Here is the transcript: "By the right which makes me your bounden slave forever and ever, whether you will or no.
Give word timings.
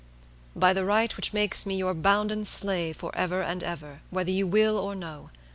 "By 0.55 0.73
the 0.73 0.83
right 0.83 1.15
which 1.15 1.31
makes 1.31 1.63
me 1.63 1.75
your 1.77 1.93
bounden 1.93 2.43
slave 2.45 2.97
forever 2.97 3.43
and 3.43 3.63
ever, 3.63 4.01
whether 4.09 4.31
you 4.31 4.47
will 4.47 4.75
or 4.75 4.95
no. 4.95 5.29